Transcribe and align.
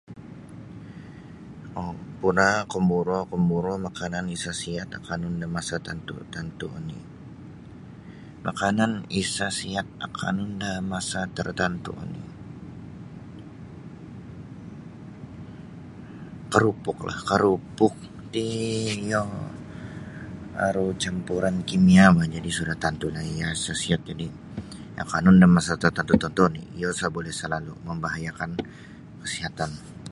Puraa 2.21 2.57
komburo-komburo 2.73 3.73
makanan 3.87 4.25
isa 4.37 4.51
sihat 4.61 4.87
akanun 4.99 5.35
da 5.41 5.47
masa-masa 5.55 5.77
tantu 5.87 6.15
-tantu 6.33 6.65
oni. 6.79 6.99
Makanan 8.45 8.91
isa 9.23 9.47
sihat 9.59 9.87
akanun 10.07 10.51
da 10.63 10.71
masa 10.91 11.21
tertentu 11.37 11.91
oni 12.03 12.23
keropoklah 16.51 17.19
keropok 17.29 17.95
ti 18.31 18.45
iyo 18.97 19.23
aru 20.67 20.87
campuran 21.03 21.55
kimia 21.67 22.05
sudah 22.59 22.77
tentu 22.83 23.05
iyo 23.33 23.47
isa 23.57 23.73
sihat 23.81 24.01
akanun 25.03 25.37
da 25.41 25.47
masa 25.55 25.73
tertentu 25.83 26.13
tertentu 26.21 26.41
oni 26.49 26.61
iyo 26.77 26.89
sa 26.99 27.07
buli 27.13 27.31
salalu 27.41 27.73
membahayakan 27.87 28.51
kesihatan. 29.21 29.71